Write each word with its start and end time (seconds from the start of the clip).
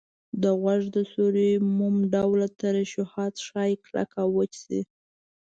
د 0.41 0.43
غوږ 0.61 0.83
د 0.95 0.97
سوري 1.11 1.51
موم 1.77 1.95
ډوله 2.13 2.47
ترشحات 2.61 3.35
ښایي 3.47 3.75
کلک 3.83 4.09
او 4.21 4.27
وچ 4.37 4.53
شي. 4.63 4.81